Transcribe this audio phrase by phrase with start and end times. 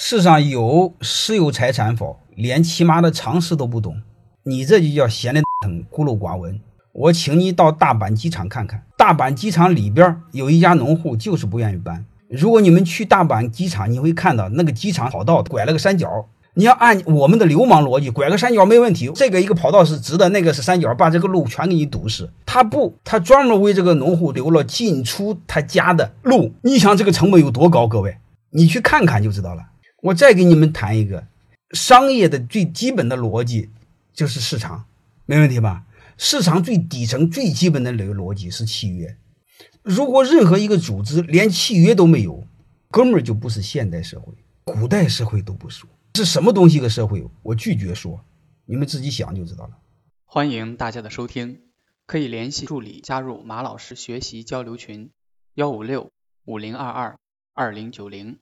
[0.00, 2.20] 世上有私有财产否？
[2.36, 4.00] 连起码的常识都不懂，
[4.44, 6.60] 你这就叫闲的很，孤陋寡闻。
[6.92, 12.06] 我请你到大阪机场看看，大阪机场里边有一家农户就是不愿意搬。
[12.30, 16.08] 如果你们去大阪机场，你会看到那个机场跑道拐了个三角。
[16.54, 19.10] 你要按我们的流氓逻辑，拐个三角没问题。
[19.16, 22.30] 这个一个跑道是直的，那个是三角，把这个路全给你堵死。
[22.46, 26.54] 他不，他专门为这个农户留了进出他家的路。
[26.62, 27.88] 你想这个成本有多高？
[27.88, 28.16] 各位，
[28.50, 29.62] 你去看看就知道了。
[30.00, 31.26] 我再给你们谈一个。
[31.72, 33.68] 商业的最基本的逻辑
[34.12, 34.86] 就是市场，
[35.26, 35.84] 没问题吧？
[36.16, 39.16] 市场最底层、最基本的那个逻辑是契约。
[39.82, 42.46] 如果任何一个组织连契约都没有，
[42.90, 44.32] 哥们儿就不是现代社会，
[44.64, 47.26] 古代社会都不说是什么东西个社会。
[47.42, 48.24] 我拒绝说，
[48.64, 49.78] 你们自己想就知道了。
[50.24, 51.60] 欢迎大家的收听，
[52.06, 55.10] 可以联系助理加入马老师学习交流群：
[55.54, 56.10] 幺五六
[56.44, 57.18] 五零二二
[57.52, 58.38] 二零九零。